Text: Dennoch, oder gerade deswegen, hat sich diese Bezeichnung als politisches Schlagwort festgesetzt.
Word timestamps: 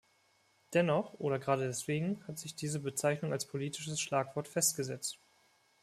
Dennoch, 0.73 1.13
oder 1.19 1.37
gerade 1.37 1.67
deswegen, 1.67 2.27
hat 2.27 2.39
sich 2.39 2.55
diese 2.55 2.79
Bezeichnung 2.79 3.31
als 3.33 3.45
politisches 3.45 3.99
Schlagwort 4.01 4.47
festgesetzt. 4.47 5.19